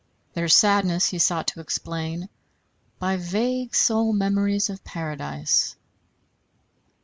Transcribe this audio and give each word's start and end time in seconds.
Their 0.33 0.47
sadness 0.47 1.09
he 1.09 1.19
sought 1.19 1.45
to 1.49 1.59
explain 1.59 2.27
by 2.97 3.17
vague 3.17 3.75
soul 3.75 4.13
memories 4.13 4.67
of 4.67 4.83
Paradise. 4.83 5.75